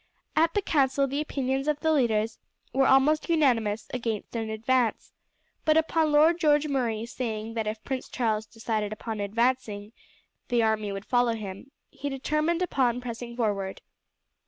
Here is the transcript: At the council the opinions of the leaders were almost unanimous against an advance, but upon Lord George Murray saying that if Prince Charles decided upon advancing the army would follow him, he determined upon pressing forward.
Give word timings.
At 0.35 0.55
the 0.55 0.63
council 0.63 1.05
the 1.05 1.21
opinions 1.21 1.67
of 1.67 1.81
the 1.81 1.91
leaders 1.93 2.39
were 2.73 2.87
almost 2.87 3.29
unanimous 3.29 3.87
against 3.93 4.35
an 4.35 4.49
advance, 4.49 5.13
but 5.63 5.77
upon 5.77 6.11
Lord 6.11 6.39
George 6.39 6.67
Murray 6.67 7.05
saying 7.05 7.53
that 7.53 7.67
if 7.67 7.83
Prince 7.83 8.09
Charles 8.09 8.47
decided 8.47 8.91
upon 8.91 9.19
advancing 9.19 9.91
the 10.47 10.63
army 10.63 10.91
would 10.91 11.05
follow 11.05 11.33
him, 11.35 11.69
he 11.91 12.09
determined 12.09 12.63
upon 12.63 12.99
pressing 12.99 13.35
forward. 13.37 13.81